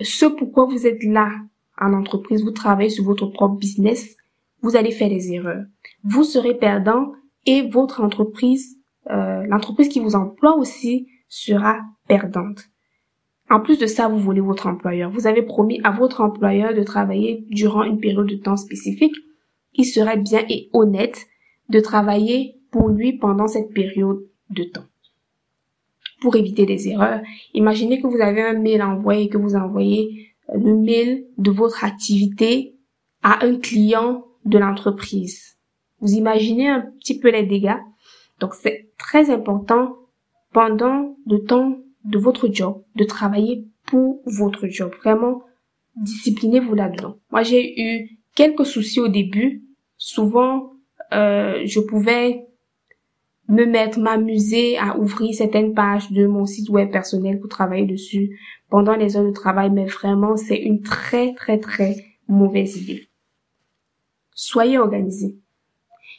ce 0.01 0.25
pourquoi 0.25 0.65
vous 0.65 0.87
êtes 0.87 1.03
là 1.03 1.31
en 1.79 1.93
entreprise, 1.93 2.43
vous 2.43 2.51
travaillez 2.51 2.89
sur 2.89 3.03
votre 3.03 3.27
propre 3.27 3.55
business, 3.55 4.15
vous 4.61 4.75
allez 4.75 4.91
faire 4.91 5.09
des 5.09 5.31
erreurs. 5.33 5.63
Vous 6.03 6.23
serez 6.23 6.53
perdant 6.53 7.13
et 7.45 7.61
votre 7.69 8.01
entreprise, 8.01 8.77
euh, 9.09 9.45
l'entreprise 9.47 9.89
qui 9.89 9.99
vous 9.99 10.15
emploie 10.15 10.57
aussi 10.57 11.07
sera 11.29 11.79
perdante. 12.07 12.65
En 13.49 13.59
plus 13.59 13.79
de 13.79 13.87
ça, 13.87 14.07
vous 14.07 14.19
voulez 14.19 14.41
votre 14.41 14.67
employeur. 14.67 15.09
Vous 15.09 15.25
avez 15.25 15.41
promis 15.41 15.79
à 15.83 15.91
votre 15.91 16.21
employeur 16.21 16.75
de 16.75 16.83
travailler 16.83 17.45
durant 17.49 17.83
une 17.83 17.99
période 17.99 18.27
de 18.27 18.35
temps 18.35 18.57
spécifique. 18.57 19.15
Il 19.73 19.85
serait 19.85 20.17
bien 20.17 20.43
et 20.49 20.69
honnête 20.73 21.25
de 21.69 21.79
travailler 21.79 22.55
pour 22.71 22.89
lui 22.89 23.13
pendant 23.13 23.47
cette 23.47 23.73
période 23.73 24.19
de 24.51 24.63
temps. 24.63 24.85
Pour 26.21 26.35
éviter 26.35 26.65
des 26.65 26.89
erreurs, 26.89 27.21
imaginez 27.53 28.01
que 28.01 28.07
vous 28.07 28.21
avez 28.21 28.41
un 28.41 28.53
mail 28.53 28.83
envoyé 28.83 29.23
et 29.23 29.29
que 29.29 29.37
vous 29.37 29.55
envoyez 29.55 30.33
euh, 30.49 30.57
le 30.57 30.75
mail 30.75 31.25
de 31.37 31.51
votre 31.51 31.83
activité 31.83 32.75
à 33.23 33.45
un 33.45 33.57
client 33.57 34.25
de 34.45 34.57
l'entreprise. 34.57 35.57
Vous 36.01 36.13
imaginez 36.13 36.67
un 36.69 36.81
petit 36.99 37.19
peu 37.19 37.29
les 37.29 37.43
dégâts. 37.43 37.77
Donc 38.39 38.53
c'est 38.53 38.89
très 38.97 39.29
important 39.29 39.95
pendant 40.53 41.15
le 41.27 41.43
temps 41.43 41.77
de 42.05 42.17
votre 42.17 42.51
job 42.51 42.83
de 42.95 43.03
travailler 43.03 43.65
pour 43.85 44.21
votre 44.25 44.67
job. 44.67 44.93
Vraiment, 45.03 45.43
disciplinez-vous 45.95 46.75
là-dedans. 46.75 47.17
Moi, 47.31 47.43
j'ai 47.43 47.81
eu 47.81 48.19
quelques 48.35 48.65
soucis 48.65 48.99
au 48.99 49.07
début. 49.07 49.63
Souvent, 49.97 50.73
euh, 51.13 51.61
je 51.65 51.79
pouvais 51.79 52.45
me 53.49 53.65
mettre, 53.65 53.99
m'amuser 53.99 54.77
à 54.77 54.97
ouvrir 54.97 55.33
certaines 55.33 55.73
pages 55.73 56.11
de 56.11 56.27
mon 56.27 56.45
site 56.45 56.69
web 56.69 56.91
personnel 56.91 57.39
pour 57.39 57.49
travailler 57.49 57.85
dessus 57.85 58.39
pendant 58.69 58.95
les 58.95 59.17
heures 59.17 59.25
de 59.25 59.31
travail, 59.31 59.71
mais 59.71 59.85
vraiment, 59.85 60.37
c'est 60.37 60.57
une 60.57 60.81
très, 60.81 61.33
très, 61.33 61.59
très 61.59 62.05
mauvaise 62.27 62.77
idée. 62.77 63.09
Soyez 64.35 64.77
organisé. 64.77 65.35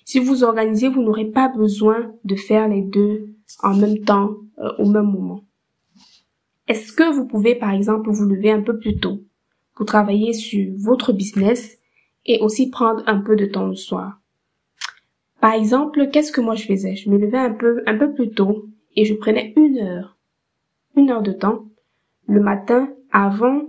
Si 0.04 0.18
vous 0.18 0.42
organisez, 0.42 0.88
vous 0.88 1.02
n'aurez 1.02 1.26
pas 1.26 1.48
besoin 1.48 2.12
de 2.24 2.34
faire 2.34 2.66
les 2.66 2.82
deux 2.82 3.36
en 3.62 3.76
même 3.76 4.00
temps, 4.00 4.36
euh, 4.58 4.72
au 4.78 4.86
même 4.86 5.06
moment. 5.06 5.44
Est-ce 6.66 6.92
que 6.92 7.14
vous 7.14 7.26
pouvez, 7.26 7.54
par 7.54 7.70
exemple, 7.70 8.10
vous 8.10 8.24
lever 8.24 8.50
un 8.50 8.62
peu 8.62 8.78
plus 8.78 8.98
tôt 8.98 9.20
pour 9.74 9.86
travailler 9.86 10.32
sur 10.32 10.72
votre 10.78 11.12
business 11.12 11.78
et 12.26 12.40
aussi 12.40 12.70
prendre 12.70 13.02
un 13.06 13.20
peu 13.20 13.36
de 13.36 13.46
temps 13.46 13.66
le 13.66 13.76
soir? 13.76 14.19
Par 15.40 15.54
exemple, 15.54 16.08
qu'est-ce 16.10 16.32
que 16.32 16.40
moi 16.40 16.54
je 16.54 16.66
faisais? 16.66 16.96
Je 16.96 17.10
me 17.10 17.18
levais 17.18 17.38
un 17.38 17.52
peu, 17.52 17.82
un 17.86 17.96
peu 17.96 18.12
plus 18.12 18.30
tôt 18.30 18.66
et 18.96 19.04
je 19.04 19.14
prenais 19.14 19.52
une 19.56 19.78
heure, 19.78 20.18
une 20.96 21.10
heure 21.10 21.22
de 21.22 21.32
temps 21.32 21.64
le 22.28 22.40
matin 22.40 22.88
avant 23.10 23.62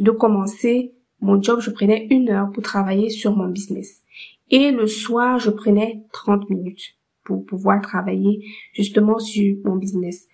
de 0.00 0.10
commencer 0.10 0.94
mon 1.20 1.40
job, 1.40 1.60
je 1.60 1.70
prenais 1.70 2.06
une 2.10 2.28
heure 2.28 2.50
pour 2.50 2.62
travailler 2.62 3.08
sur 3.08 3.34
mon 3.34 3.48
business. 3.48 4.02
Et 4.50 4.70
le 4.72 4.86
soir, 4.86 5.38
je 5.38 5.50
prenais 5.50 6.02
30 6.12 6.50
minutes 6.50 6.96
pour 7.24 7.46
pouvoir 7.46 7.80
travailler 7.80 8.44
justement 8.74 9.18
sur 9.18 9.56
mon 9.64 9.76
business. 9.76 10.26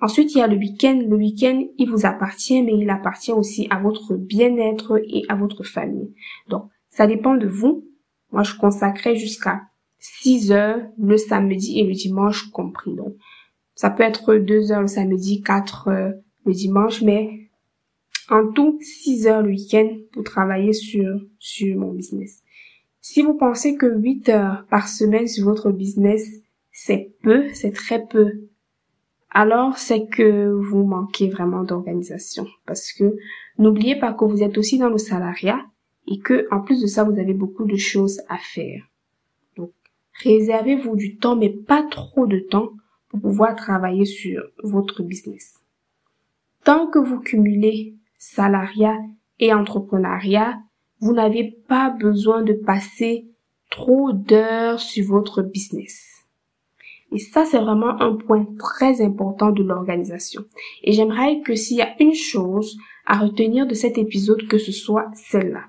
Ensuite, 0.00 0.34
il 0.34 0.38
y 0.38 0.42
a 0.42 0.46
le 0.46 0.56
week-end. 0.56 1.02
Le 1.08 1.16
week-end, 1.16 1.64
il 1.78 1.90
vous 1.90 2.06
appartient, 2.06 2.62
mais 2.62 2.74
il 2.74 2.88
appartient 2.90 3.32
aussi 3.32 3.66
à 3.70 3.80
votre 3.80 4.14
bien-être 4.14 5.00
et 5.08 5.24
à 5.28 5.34
votre 5.34 5.64
famille. 5.64 6.14
Donc, 6.48 6.70
ça 6.88 7.06
dépend 7.06 7.34
de 7.34 7.48
vous. 7.48 7.89
Moi, 8.32 8.42
je 8.42 8.54
consacrais 8.54 9.16
jusqu'à 9.16 9.62
6 9.98 10.52
heures 10.52 10.80
le 10.98 11.16
samedi 11.16 11.80
et 11.80 11.84
le 11.84 11.94
dimanche 11.94 12.50
compris. 12.50 12.94
Donc, 12.94 13.14
ça 13.74 13.90
peut 13.90 14.02
être 14.02 14.34
2 14.34 14.72
heures 14.72 14.82
le 14.82 14.86
samedi, 14.86 15.42
4 15.42 15.88
heures 15.88 16.14
le 16.46 16.52
dimanche, 16.52 17.02
mais 17.02 17.50
en 18.30 18.50
tout 18.52 18.78
6 18.80 19.26
heures 19.26 19.42
le 19.42 19.50
week-end 19.50 19.88
pour 20.12 20.24
travailler 20.24 20.72
sur, 20.72 21.20
sur 21.38 21.76
mon 21.76 21.92
business. 21.92 22.42
Si 23.00 23.22
vous 23.22 23.34
pensez 23.34 23.76
que 23.76 23.86
8 23.86 24.28
heures 24.28 24.66
par 24.70 24.88
semaine 24.88 25.26
sur 25.26 25.44
votre 25.44 25.70
business, 25.70 26.28
c'est 26.70 27.14
peu, 27.22 27.48
c'est 27.52 27.72
très 27.72 28.06
peu, 28.06 28.48
alors 29.30 29.78
c'est 29.78 30.06
que 30.06 30.50
vous 30.50 30.84
manquez 30.84 31.28
vraiment 31.28 31.62
d'organisation. 31.62 32.46
Parce 32.66 32.92
que 32.92 33.16
n'oubliez 33.58 33.98
pas 33.98 34.12
que 34.12 34.24
vous 34.24 34.42
êtes 34.42 34.58
aussi 34.58 34.78
dans 34.78 34.88
le 34.88 34.98
salariat 34.98 35.60
et 36.10 36.18
que, 36.18 36.48
en 36.50 36.60
plus 36.60 36.82
de 36.82 36.88
ça, 36.88 37.04
vous 37.04 37.18
avez 37.18 37.32
beaucoup 37.32 37.64
de 37.64 37.76
choses 37.76 38.20
à 38.28 38.36
faire. 38.36 38.82
Donc, 39.56 39.70
réservez-vous 40.24 40.96
du 40.96 41.16
temps, 41.16 41.36
mais 41.36 41.50
pas 41.50 41.84
trop 41.84 42.26
de 42.26 42.40
temps 42.40 42.72
pour 43.08 43.20
pouvoir 43.20 43.54
travailler 43.54 44.04
sur 44.04 44.42
votre 44.62 45.04
business. 45.04 45.60
Tant 46.64 46.88
que 46.88 46.98
vous 46.98 47.20
cumulez 47.20 47.94
salariat 48.18 48.98
et 49.38 49.54
entrepreneuriat, 49.54 50.58
vous 50.98 51.12
n'avez 51.12 51.56
pas 51.68 51.90
besoin 51.90 52.42
de 52.42 52.52
passer 52.52 53.26
trop 53.70 54.12
d'heures 54.12 54.80
sur 54.80 55.06
votre 55.06 55.42
business. 55.42 56.06
Et 57.12 57.18
ça, 57.18 57.44
c'est 57.44 57.58
vraiment 57.58 58.00
un 58.00 58.16
point 58.16 58.46
très 58.58 59.00
important 59.00 59.50
de 59.50 59.62
l'organisation. 59.62 60.44
Et 60.82 60.92
j'aimerais 60.92 61.40
que 61.40 61.54
s'il 61.54 61.78
y 61.78 61.82
a 61.82 61.94
une 62.00 62.14
chose 62.14 62.76
à 63.06 63.18
retenir 63.18 63.66
de 63.66 63.74
cet 63.74 63.96
épisode, 63.96 64.46
que 64.48 64.58
ce 64.58 64.72
soit 64.72 65.10
celle-là. 65.14 65.64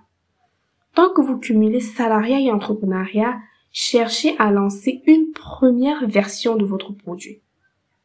Tant 0.96 1.10
que 1.10 1.22
vous 1.22 1.38
cumulez 1.38 1.80
salariat 1.80 2.40
et 2.40 2.52
entrepreneuriat, 2.52 3.38
cherchez 3.72 4.36
à 4.40 4.52
lancer 4.52 5.02
une 5.08 5.32
première 5.32 6.08
version 6.08 6.56
de 6.56 6.66
votre 6.66 6.92
produit. 6.92 7.40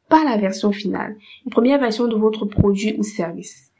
Pas 0.08 0.24
la 0.24 0.36
version 0.36 0.70
finale, 0.70 1.16
une 1.44 1.50
première 1.50 1.80
version 1.80 2.06
de 2.06 2.14
votre 2.14 2.44
produit 2.44 2.94
ou 2.96 3.02
service. 3.02 3.72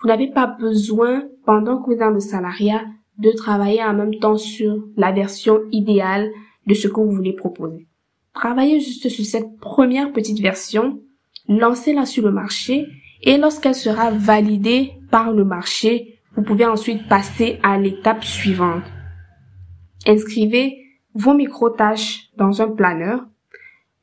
Vous 0.00 0.08
n'avez 0.08 0.28
pas 0.28 0.46
besoin, 0.46 1.24
pendant 1.44 1.78
que 1.78 1.86
vous 1.86 1.92
êtes 1.92 1.98
dans 1.98 2.10
le 2.10 2.20
salariat, 2.20 2.84
de 3.18 3.30
travailler 3.30 3.82
en 3.82 3.94
même 3.94 4.14
temps 4.16 4.38
sur 4.38 4.84
la 4.96 5.12
version 5.12 5.60
idéale 5.70 6.30
de 6.66 6.74
ce 6.74 6.88
que 6.88 7.00
vous 7.00 7.10
voulez 7.10 7.32
proposer. 7.32 7.86
Travaillez 8.34 8.80
juste 8.80 9.08
sur 9.08 9.24
cette 9.24 9.58
première 9.58 10.12
petite 10.12 10.40
version, 10.40 11.00
lancez-la 11.48 12.04
sur 12.04 12.24
le 12.24 12.32
marché 12.32 12.86
et 13.22 13.38
lorsqu'elle 13.38 13.74
sera 13.74 14.10
validée 14.10 14.92
par 15.10 15.32
le 15.32 15.44
marché, 15.44 16.15
vous 16.36 16.42
pouvez 16.42 16.66
ensuite 16.66 17.08
passer 17.08 17.58
à 17.62 17.78
l'étape 17.78 18.22
suivante. 18.22 18.84
Inscrivez 20.06 20.76
vos 21.14 21.34
micro-tâches 21.34 22.30
dans 22.36 22.60
un 22.60 22.68
planeur. 22.68 23.26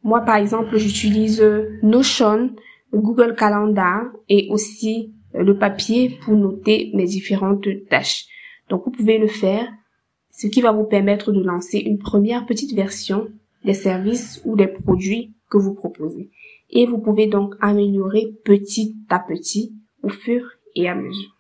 Moi, 0.03 0.21
par 0.21 0.37
exemple, 0.37 0.77
j'utilise 0.77 1.43
Notion, 1.83 2.49
Google 2.93 3.35
Calendar 3.35 4.05
et 4.29 4.47
aussi 4.49 5.13
le 5.33 5.57
papier 5.57 6.17
pour 6.23 6.35
noter 6.35 6.91
mes 6.93 7.05
différentes 7.05 7.67
tâches. 7.89 8.25
Donc, 8.69 8.83
vous 8.85 8.91
pouvez 8.91 9.19
le 9.19 9.27
faire, 9.27 9.67
ce 10.31 10.47
qui 10.47 10.61
va 10.61 10.71
vous 10.71 10.85
permettre 10.85 11.31
de 11.31 11.41
lancer 11.41 11.77
une 11.77 11.99
première 11.99 12.45
petite 12.45 12.75
version 12.75 13.27
des 13.63 13.75
services 13.75 14.41
ou 14.43 14.55
des 14.55 14.67
produits 14.67 15.33
que 15.49 15.57
vous 15.57 15.73
proposez. 15.73 16.31
Et 16.71 16.87
vous 16.87 16.97
pouvez 16.97 17.27
donc 17.27 17.53
améliorer 17.61 18.33
petit 18.43 18.95
à 19.09 19.19
petit 19.19 19.75
au 20.01 20.09
fur 20.09 20.43
et 20.75 20.89
à 20.89 20.95
mesure. 20.95 21.33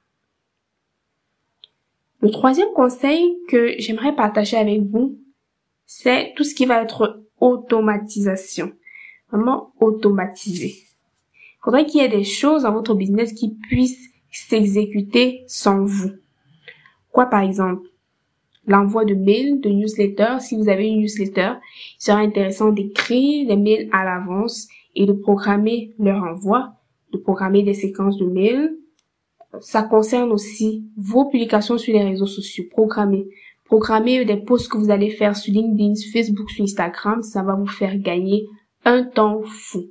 Le 2.23 2.31
troisième 2.31 2.71
conseil 2.73 3.37
que 3.49 3.73
j'aimerais 3.79 4.15
partager 4.15 4.55
avec 4.55 4.81
vous, 4.83 5.19
c'est 5.85 6.31
tout 6.37 6.45
ce 6.45 6.55
qui 6.55 6.65
va 6.65 6.81
être 6.81 7.21
automatisation. 7.41 8.71
Vraiment 9.29 9.73
automatisé. 9.81 10.67
Il 11.33 11.63
faudrait 11.65 11.85
qu'il 11.85 12.01
y 12.01 12.05
ait 12.05 12.07
des 12.07 12.23
choses 12.23 12.63
dans 12.63 12.71
votre 12.71 12.95
business 12.95 13.33
qui 13.33 13.49
puissent 13.55 14.09
s'exécuter 14.31 15.43
sans 15.47 15.83
vous. 15.83 16.11
Quoi 17.11 17.25
par 17.25 17.41
exemple? 17.41 17.89
L'envoi 18.67 19.03
de 19.03 19.15
mails, 19.15 19.59
de 19.59 19.67
newsletters. 19.67 20.39
Si 20.39 20.55
vous 20.55 20.69
avez 20.69 20.87
une 20.87 21.01
newsletter, 21.01 21.55
il 21.99 22.03
sera 22.05 22.19
intéressant 22.19 22.71
d'écrire 22.71 23.49
les 23.49 23.57
mails 23.57 23.89
à 23.91 24.05
l'avance 24.05 24.69
et 24.95 25.05
de 25.05 25.11
programmer 25.11 25.93
leur 25.99 26.23
envoi, 26.23 26.71
de 27.11 27.17
programmer 27.17 27.63
des 27.63 27.73
séquences 27.73 28.15
de 28.15 28.27
mails. 28.27 28.77
Ça 29.61 29.83
concerne 29.83 30.31
aussi 30.31 30.83
vos 30.97 31.29
publications 31.29 31.77
sur 31.77 31.93
les 31.93 32.03
réseaux 32.03 32.27
sociaux. 32.27 32.65
Programmer. 32.71 33.27
Programmer 33.65 34.25
des 34.25 34.37
posts 34.37 34.69
que 34.69 34.77
vous 34.77 34.91
allez 34.91 35.09
faire 35.09 35.35
sur 35.35 35.53
LinkedIn, 35.53 35.95
sur 35.95 36.11
Facebook, 36.11 36.49
sur 36.49 36.63
Instagram. 36.63 37.21
Ça 37.21 37.43
va 37.43 37.55
vous 37.55 37.67
faire 37.67 37.97
gagner 37.97 38.45
un 38.85 39.03
temps 39.03 39.41
fou. 39.43 39.85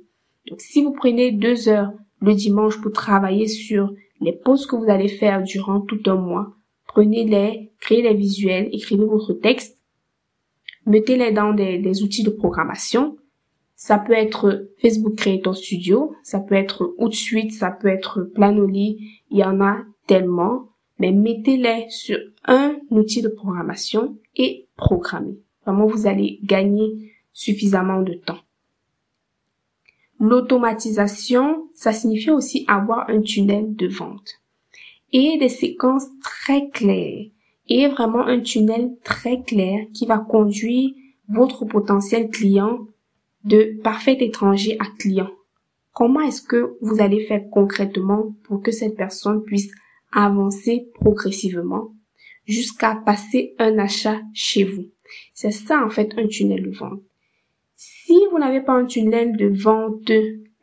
Donc, 0.47 0.61
si 0.61 0.83
vous 0.83 0.91
prenez 0.91 1.31
deux 1.31 1.69
heures 1.69 1.91
le 2.21 2.33
dimanche 2.33 2.79
pour 2.81 2.91
travailler 2.91 3.47
sur 3.47 3.93
les 4.21 4.33
posts 4.33 4.69
que 4.69 4.75
vous 4.75 4.89
allez 4.89 5.09
faire 5.09 5.43
durant 5.43 5.81
tout 5.81 5.99
un 6.05 6.15
mois, 6.15 6.53
prenez-les, 6.87 7.71
créez 7.79 8.01
les 8.01 8.13
visuels, 8.13 8.69
écrivez 8.71 9.05
votre 9.05 9.33
texte, 9.33 9.77
mettez-les 10.85 11.31
dans 11.31 11.53
des, 11.53 12.03
outils 12.03 12.23
de 12.23 12.29
programmation. 12.29 13.17
Ça 13.85 13.97
peut 13.97 14.13
être 14.13 14.69
Facebook 14.81 15.15
Creator 15.17 15.57
Studio, 15.57 16.15
ça 16.23 16.39
peut 16.39 16.55
être 16.55 16.95
Outsuite, 16.99 17.51
ça 17.51 17.69
peut 17.69 17.89
être 17.89 18.21
Planoly, 18.21 19.19
il 19.29 19.37
y 19.37 19.43
en 19.43 19.59
a 19.59 19.79
tellement, 20.07 20.69
mais 20.99 21.11
mettez-les 21.11 21.87
sur 21.89 22.17
un 22.45 22.77
outil 22.91 23.21
de 23.21 23.27
programmation 23.27 24.17
et 24.37 24.69
programmez. 24.77 25.37
Vraiment, 25.65 25.85
vous 25.85 26.07
allez 26.07 26.39
gagner 26.43 27.11
suffisamment 27.33 28.01
de 28.01 28.13
temps. 28.13 28.39
L'automatisation, 30.17 31.67
ça 31.73 31.91
signifie 31.91 32.31
aussi 32.31 32.63
avoir 32.69 33.09
un 33.09 33.19
tunnel 33.19 33.75
de 33.75 33.87
vente 33.89 34.39
et 35.11 35.37
des 35.37 35.49
séquences 35.49 36.07
très 36.21 36.69
claires 36.69 37.25
et 37.67 37.87
vraiment 37.89 38.25
un 38.25 38.39
tunnel 38.39 38.95
très 39.03 39.41
clair 39.41 39.87
qui 39.93 40.05
va 40.05 40.19
conduire 40.19 40.91
votre 41.27 41.65
potentiel 41.65 42.29
client 42.29 42.87
de 43.43 43.79
parfait 43.83 44.17
étranger 44.19 44.77
à 44.79 44.85
client 44.97 45.29
comment 45.93 46.21
est-ce 46.21 46.41
que 46.41 46.75
vous 46.81 46.99
allez 46.99 47.25
faire 47.25 47.49
concrètement 47.49 48.35
pour 48.43 48.61
que 48.61 48.71
cette 48.71 48.97
personne 48.97 49.43
puisse 49.43 49.71
avancer 50.11 50.89
progressivement 50.95 51.93
jusqu'à 52.45 52.95
passer 52.95 53.55
un 53.59 53.77
achat 53.77 54.19
chez 54.33 54.63
vous? 54.63 54.85
C'est 55.33 55.51
ça 55.51 55.85
en 55.85 55.89
fait 55.89 56.13
un 56.17 56.27
tunnel 56.27 56.63
de 56.63 56.71
vente. 56.71 57.01
Si 57.75 58.17
vous 58.31 58.39
n'avez 58.39 58.61
pas 58.61 58.73
un 58.73 58.85
tunnel 58.85 59.37
de 59.37 59.47
vente 59.47 60.11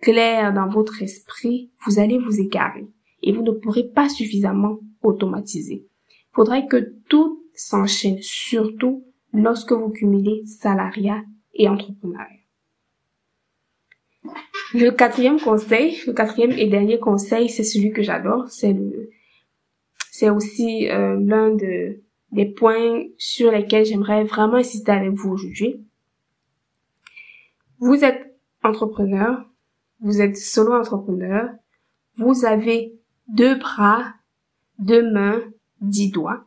clair 0.00 0.52
dans 0.52 0.68
votre 0.68 1.02
esprit, 1.02 1.70
vous 1.86 1.98
allez 1.98 2.18
vous 2.18 2.40
égarer 2.40 2.86
et 3.22 3.32
vous 3.32 3.42
ne 3.42 3.52
pourrez 3.52 3.84
pas 3.84 4.08
suffisamment 4.08 4.80
automatiser. 5.02 5.86
Il 6.08 6.34
faudrait 6.34 6.66
que 6.66 6.94
tout 7.08 7.44
s'enchaîne, 7.54 8.18
surtout 8.20 9.04
lorsque 9.32 9.72
vous 9.72 9.90
cumulez 9.90 10.42
salariat 10.46 11.22
et 11.54 11.68
entrepreneuriat. 11.68 12.39
Le 14.72 14.90
quatrième 14.90 15.40
conseil, 15.40 15.98
le 16.06 16.12
quatrième 16.12 16.52
et 16.52 16.66
dernier 16.66 16.98
conseil, 16.98 17.48
c'est 17.48 17.64
celui 17.64 17.92
que 17.92 18.02
j'adore, 18.02 18.48
c'est 18.48 20.30
aussi 20.30 20.88
euh, 20.88 21.16
l'un 21.20 21.54
de, 21.54 22.00
des 22.32 22.46
points 22.46 23.04
sur 23.18 23.50
lesquels 23.50 23.84
j'aimerais 23.84 24.24
vraiment 24.24 24.54
insister 24.54 24.92
avec 24.92 25.12
vous 25.12 25.30
aujourd'hui. 25.30 25.84
Vous 27.78 28.04
êtes 28.04 28.38
entrepreneur, 28.62 29.44
vous 30.00 30.20
êtes 30.20 30.36
solo 30.36 30.74
entrepreneur, 30.74 31.48
vous 32.16 32.44
avez 32.44 32.94
deux 33.28 33.56
bras, 33.56 34.04
deux 34.78 35.10
mains, 35.10 35.42
dix 35.80 36.10
doigts, 36.10 36.44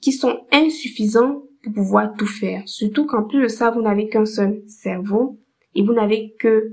qui 0.00 0.12
sont 0.12 0.46
insuffisants 0.52 1.42
pour 1.62 1.72
pouvoir 1.72 2.14
tout 2.16 2.26
faire. 2.26 2.62
Surtout 2.66 3.06
qu'en 3.06 3.22
plus 3.22 3.42
de 3.42 3.48
ça, 3.48 3.70
vous 3.70 3.82
n'avez 3.82 4.08
qu'un 4.08 4.26
seul 4.26 4.62
cerveau 4.66 5.38
et 5.74 5.82
vous 5.82 5.92
n'avez 5.92 6.34
que 6.38 6.72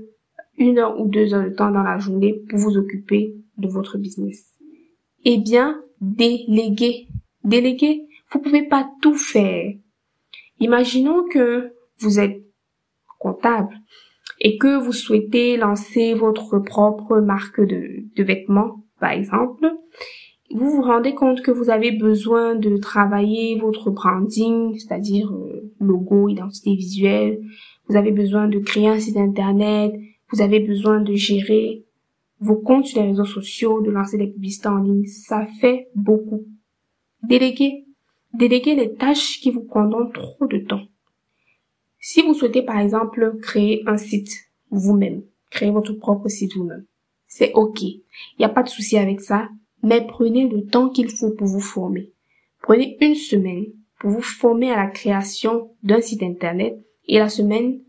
une 0.56 0.78
heure 0.78 1.00
ou 1.00 1.08
deux 1.08 1.34
heures 1.34 1.44
de 1.44 1.54
temps 1.54 1.70
dans 1.70 1.82
la 1.82 1.98
journée 1.98 2.42
pour 2.48 2.58
vous 2.58 2.76
occuper 2.76 3.34
de 3.58 3.68
votre 3.68 3.96
business. 3.96 4.56
Eh 5.24 5.38
bien, 5.38 5.80
déléguer. 6.00 7.08
Déléguer. 7.44 8.06
Vous 8.32 8.40
pouvez 8.40 8.62
pas 8.62 8.90
tout 9.00 9.16
faire. 9.16 9.72
Imaginons 10.60 11.24
que 11.28 11.72
vous 11.98 12.18
êtes 12.18 12.42
comptable 13.18 13.74
et 14.40 14.58
que 14.58 14.76
vous 14.78 14.92
souhaitez 14.92 15.56
lancer 15.56 16.14
votre 16.14 16.58
propre 16.58 17.20
marque 17.20 17.60
de, 17.60 18.04
de 18.14 18.22
vêtements, 18.22 18.84
par 19.00 19.10
exemple. 19.10 19.70
Vous 20.50 20.70
vous 20.70 20.82
rendez 20.82 21.14
compte 21.14 21.42
que 21.42 21.50
vous 21.50 21.68
avez 21.68 21.92
besoin 21.92 22.54
de 22.54 22.76
travailler 22.78 23.58
votre 23.58 23.90
branding, 23.90 24.78
c'est-à-dire 24.78 25.30
euh, 25.30 25.70
logo, 25.78 26.28
identité 26.28 26.74
visuelle. 26.74 27.40
Vous 27.88 27.96
avez 27.96 28.12
besoin 28.12 28.48
de 28.48 28.58
créer 28.58 28.88
un 28.88 29.00
site 29.00 29.16
internet, 29.16 29.94
vous 30.30 30.42
avez 30.42 30.60
besoin 30.60 31.00
de 31.00 31.14
gérer 31.14 31.84
vos 32.40 32.56
comptes 32.56 32.86
sur 32.86 33.00
les 33.00 33.08
réseaux 33.08 33.24
sociaux, 33.24 33.80
de 33.80 33.90
lancer 33.90 34.18
des 34.18 34.26
publicités 34.26 34.68
en 34.68 34.78
ligne. 34.78 35.06
Ça 35.06 35.46
fait 35.60 35.88
beaucoup. 35.94 36.44
Déléguez. 37.22 37.86
Déléguez 38.34 38.74
les 38.74 38.94
tâches 38.94 39.40
qui 39.40 39.50
vous 39.50 39.64
prendront 39.64 40.10
trop 40.10 40.46
de 40.46 40.58
temps. 40.58 40.82
Si 41.98 42.22
vous 42.22 42.34
souhaitez 42.34 42.62
par 42.62 42.78
exemple 42.78 43.38
créer 43.40 43.82
un 43.86 43.96
site 43.96 44.30
vous-même, 44.70 45.22
créer 45.50 45.70
votre 45.70 45.94
propre 45.94 46.28
site 46.28 46.54
vous-même, 46.54 46.84
c'est 47.26 47.52
ok. 47.54 47.82
Il 47.82 48.04
n'y 48.38 48.44
a 48.44 48.50
pas 48.50 48.62
de 48.62 48.68
souci 48.68 48.98
avec 48.98 49.20
ça, 49.20 49.48
mais 49.82 50.06
prenez 50.06 50.46
le 50.46 50.66
temps 50.66 50.90
qu'il 50.90 51.10
faut 51.10 51.30
pour 51.30 51.46
vous 51.46 51.60
former. 51.60 52.12
Prenez 52.62 52.98
une 53.00 53.14
semaine 53.14 53.66
pour 53.98 54.10
vous 54.10 54.22
former 54.22 54.70
à 54.70 54.76
la 54.76 54.90
création 54.90 55.70
d'un 55.82 56.00
site 56.00 56.22
internet 56.22 56.78
et 57.08 57.18
la 57.18 57.28
semaine 57.28 57.80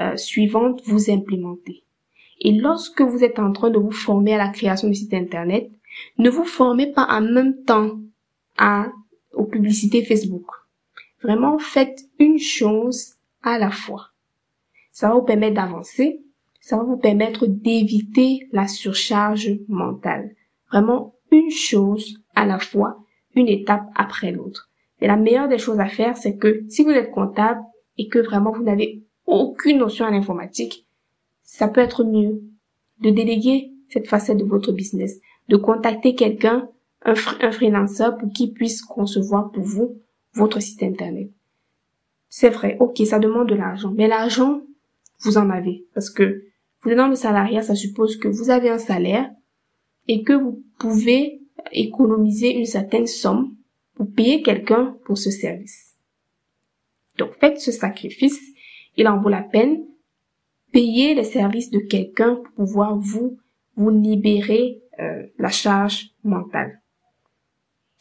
euh, 0.00 0.16
suivante 0.16 0.82
vous 0.84 1.10
implémentez. 1.10 1.84
Et 2.40 2.52
lorsque 2.52 3.00
vous 3.00 3.24
êtes 3.24 3.38
en 3.38 3.52
train 3.52 3.70
de 3.70 3.78
vous 3.78 3.92
former 3.92 4.34
à 4.34 4.38
la 4.38 4.48
création 4.48 4.88
du 4.88 4.94
site 4.94 5.14
internet, 5.14 5.70
ne 6.18 6.28
vous 6.28 6.44
formez 6.44 6.92
pas 6.92 7.06
en 7.08 7.20
même 7.20 7.62
temps 7.64 7.92
à, 8.58 8.88
aux 9.32 9.44
publicités 9.44 10.04
Facebook. 10.04 10.46
Vraiment, 11.22 11.58
faites 11.58 12.02
une 12.18 12.38
chose 12.38 13.14
à 13.42 13.58
la 13.58 13.70
fois. 13.70 14.08
Ça 14.92 15.08
va 15.08 15.14
vous 15.14 15.22
permettre 15.22 15.54
d'avancer, 15.54 16.20
ça 16.60 16.76
va 16.76 16.82
vous 16.82 16.96
permettre 16.96 17.46
d'éviter 17.46 18.48
la 18.52 18.66
surcharge 18.68 19.52
mentale. 19.68 20.34
Vraiment, 20.70 21.14
une 21.30 21.50
chose 21.50 22.18
à 22.34 22.46
la 22.46 22.58
fois, 22.58 22.98
une 23.34 23.48
étape 23.48 23.86
après 23.94 24.32
l'autre. 24.32 24.70
Et 25.00 25.06
la 25.06 25.16
meilleure 25.16 25.48
des 25.48 25.58
choses 25.58 25.80
à 25.80 25.86
faire, 25.86 26.16
c'est 26.16 26.36
que 26.36 26.64
si 26.68 26.84
vous 26.84 26.90
êtes 26.90 27.10
comptable 27.10 27.60
et 27.98 28.08
que 28.08 28.18
vraiment 28.18 28.52
vous 28.52 28.62
n'avez 28.62 29.02
aucune 29.26 29.78
notion 29.78 30.04
en 30.04 30.12
informatique, 30.12 30.86
ça 31.42 31.68
peut 31.68 31.80
être 31.80 32.04
mieux 32.04 32.42
de 33.00 33.10
déléguer 33.10 33.72
cette 33.88 34.08
facette 34.08 34.38
de 34.38 34.44
votre 34.44 34.72
business, 34.72 35.20
de 35.48 35.56
contacter 35.56 36.14
quelqu'un, 36.14 36.68
un, 37.04 37.14
un 37.40 37.52
freelancer 37.52 38.10
pour 38.18 38.32
qu'il 38.32 38.52
puisse 38.52 38.82
concevoir 38.82 39.50
pour 39.52 39.62
vous 39.62 39.98
votre 40.34 40.60
site 40.60 40.82
internet. 40.82 41.30
C'est 42.28 42.50
vrai, 42.50 42.76
ok, 42.80 43.00
ça 43.06 43.18
demande 43.18 43.48
de 43.48 43.54
l'argent, 43.54 43.92
mais 43.94 44.08
l'argent, 44.08 44.62
vous 45.20 45.38
en 45.38 45.50
avez, 45.50 45.86
parce 45.94 46.10
que 46.10 46.44
vous 46.82 46.90
êtes 46.90 46.96
dans 46.96 47.08
le 47.08 47.14
salariat, 47.14 47.62
ça 47.62 47.74
suppose 47.74 48.16
que 48.16 48.28
vous 48.28 48.50
avez 48.50 48.68
un 48.68 48.78
salaire 48.78 49.30
et 50.08 50.22
que 50.22 50.32
vous 50.32 50.62
pouvez 50.78 51.40
économiser 51.72 52.54
une 52.54 52.66
certaine 52.66 53.06
somme 53.06 53.54
pour 53.94 54.10
payer 54.10 54.42
quelqu'un 54.42 54.96
pour 55.04 55.16
ce 55.16 55.30
service. 55.30 55.93
Donc 57.18 57.32
faites 57.34 57.60
ce 57.60 57.72
sacrifice, 57.72 58.40
il 58.96 59.08
en 59.08 59.20
vaut 59.20 59.28
la 59.28 59.42
peine 59.42 59.84
payer 60.72 61.14
les 61.14 61.24
services 61.24 61.70
de 61.70 61.78
quelqu'un 61.78 62.34
pour 62.34 62.66
pouvoir 62.66 62.98
vous 62.98 63.38
vous 63.76 63.90
libérer 63.90 64.82
euh, 65.00 65.22
la 65.38 65.48
charge 65.48 66.10
mentale. 66.24 66.80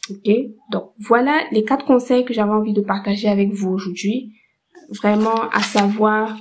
Ok, 0.09 0.29
donc 0.71 0.91
voilà 0.99 1.43
les 1.51 1.63
quatre 1.63 1.85
conseils 1.85 2.25
que 2.25 2.33
j'avais 2.33 2.51
envie 2.51 2.73
de 2.73 2.81
partager 2.81 3.29
avec 3.29 3.51
vous 3.51 3.69
aujourd'hui. 3.69 4.33
Vraiment, 4.89 5.49
à 5.51 5.61
savoir, 5.61 6.37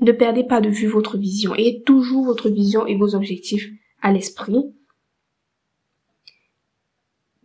ne 0.00 0.12
perdez 0.12 0.44
pas 0.44 0.60
de 0.60 0.70
vue 0.70 0.86
votre 0.86 1.18
vision 1.18 1.54
et 1.54 1.82
toujours 1.84 2.24
votre 2.24 2.48
vision 2.48 2.86
et 2.86 2.96
vos 2.96 3.14
objectifs 3.14 3.68
à 4.00 4.12
l'esprit. 4.12 4.72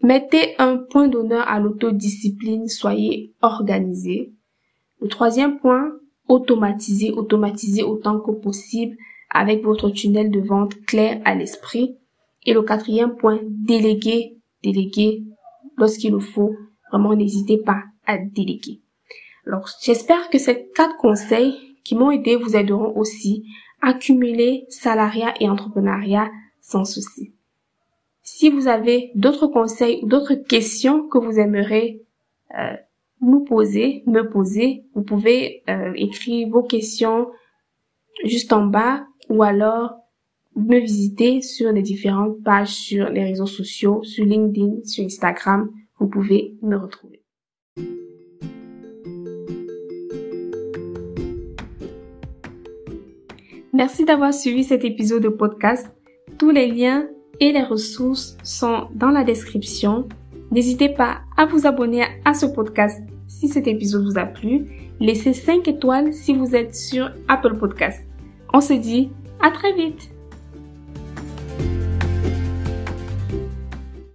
Mettez 0.02 0.56
un 0.60 0.78
point 0.78 1.08
d'honneur 1.08 1.46
à 1.48 1.60
l'autodiscipline, 1.60 2.68
soyez 2.70 3.34
organisé. 3.42 4.34
Le 5.02 5.10
troisième 5.10 5.60
point, 5.60 5.92
automatiser, 6.28 7.12
automatiser 7.12 7.84
autant 7.84 8.20
que 8.20 8.32
possible 8.32 8.96
avec 9.30 9.64
votre 9.64 9.90
tunnel 9.90 10.32
de 10.32 10.40
vente 10.40 10.80
clair 10.86 11.22
à 11.26 11.36
l'esprit. 11.36 11.98
Et 12.46 12.54
le 12.54 12.62
quatrième 12.62 13.16
point, 13.16 13.40
déléguer, 13.44 14.38
déléguer 14.64 15.24
lorsqu'il 15.78 16.12
le 16.12 16.20
faut. 16.20 16.56
Vraiment, 16.92 17.14
n'hésitez 17.14 17.58
pas 17.58 17.84
à 18.06 18.18
déléguer. 18.18 18.82
Alors, 19.46 19.70
j'espère 19.82 20.30
que 20.30 20.38
ces 20.38 20.70
quatre 20.76 20.96
conseils 20.98 21.76
qui 21.84 21.96
m'ont 21.96 22.12
aidé 22.12 22.36
vous 22.36 22.56
aideront 22.56 22.96
aussi 22.98 23.46
à 23.82 23.94
cumuler 23.94 24.66
salariat 24.70 25.34
et 25.40 25.50
entrepreneuriat 25.50 26.30
sans 26.62 26.86
souci. 26.86 27.34
Si 28.40 28.50
vous 28.50 28.70
avez 28.70 29.12
d'autres 29.16 29.48
conseils 29.48 30.00
ou 30.02 30.08
d'autres 30.08 30.36
questions 30.36 31.10
que 31.10 31.18
vous 31.18 31.40
aimeriez 31.40 32.06
euh, 32.58 32.74
nous 33.20 33.44
poser, 33.44 34.02
me 34.08 34.30
poser. 34.30 34.86
Vous 34.96 35.02
pouvez 35.02 35.62
euh, 35.70 35.92
écrire 35.98 36.48
vos 36.48 36.64
questions 36.64 37.28
juste 38.24 38.54
en 38.54 38.66
bas 38.66 39.06
ou 39.28 39.44
alors 39.44 39.96
me 40.56 40.80
visiter 40.80 41.42
sur 41.42 41.74
les 41.74 41.82
différentes 41.82 42.42
pages 42.42 42.74
sur 42.74 43.10
les 43.10 43.26
réseaux 43.26 43.46
sociaux, 43.46 44.04
sur 44.04 44.24
LinkedIn, 44.24 44.86
sur 44.86 45.04
Instagram. 45.04 45.70
Vous 46.00 46.08
pouvez 46.08 46.56
me 46.62 46.78
retrouver. 46.78 47.22
Merci 53.74 54.06
d'avoir 54.06 54.34
suivi 54.34 54.64
cet 54.64 54.86
épisode 54.86 55.24
de 55.24 55.28
podcast. 55.28 55.92
Tous 56.38 56.52
les 56.52 56.68
liens 56.68 57.06
et 57.40 57.52
les 57.52 57.64
ressources 57.64 58.38
sont 58.44 58.88
dans 58.96 59.10
la 59.10 59.24
description. 59.24 60.08
N'hésitez 60.52 60.90
pas 60.90 61.20
à 61.38 61.46
vous 61.46 61.66
abonner 61.66 62.04
à 62.26 62.34
ce 62.34 62.46
podcast 62.46 63.02
si 63.28 63.48
cet 63.48 63.68
épisode 63.68 64.06
vous 64.06 64.18
a 64.18 64.26
plu. 64.26 64.92
Laissez 65.00 65.34
5 65.34 65.68
étoiles 65.68 66.14
si 66.14 66.34
vous 66.34 66.56
êtes 66.56 66.76
sur 66.76 67.12
Apple 67.28 67.58
Podcast. 67.58 68.02
On 68.54 68.62
se 68.62 68.74
dit 68.74 69.10
à 69.42 69.52
très 69.52 69.74
vite 69.74 70.12